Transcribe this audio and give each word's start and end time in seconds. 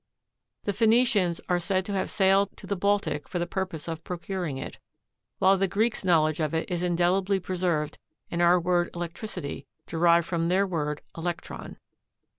The 0.63 0.73
Phenicians 0.73 1.39
are 1.47 1.59
said 1.59 1.85
to 1.85 1.93
have 1.93 2.09
sailed 2.09 2.57
to 2.57 2.65
the 2.65 2.75
Baltic 2.75 3.27
for 3.29 3.37
the 3.37 3.45
purpose 3.45 3.87
of 3.87 4.03
procuring 4.03 4.57
it, 4.57 4.79
while 5.37 5.57
the 5.57 5.67
Greeks' 5.67 6.03
knowledge 6.03 6.39
of 6.39 6.55
it 6.55 6.71
is 6.71 6.81
indelibly 6.81 7.39
preserved 7.39 7.99
in 8.27 8.41
our 8.41 8.59
word 8.59 8.89
electricity 8.95 9.67
derived 9.85 10.25
from 10.25 10.47
their 10.47 10.65
word 10.65 11.03
elektron. 11.15 11.77